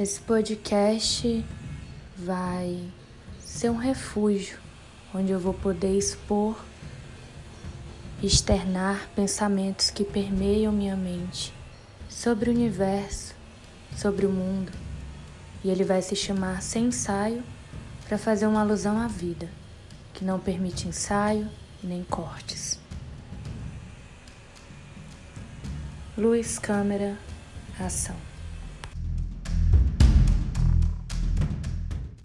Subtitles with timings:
[0.00, 1.44] Esse podcast
[2.16, 2.88] vai
[3.40, 4.56] ser um refúgio
[5.12, 6.56] onde eu vou poder expor,
[8.22, 11.52] externar pensamentos que permeiam minha mente
[12.08, 13.34] sobre o universo,
[13.96, 14.70] sobre o mundo.
[15.64, 17.42] E ele vai se chamar Sem Ensaio
[18.06, 19.48] para fazer uma alusão à vida,
[20.14, 21.50] que não permite ensaio
[21.82, 22.78] nem cortes.
[26.16, 27.18] Luz, câmera,
[27.80, 28.37] ação.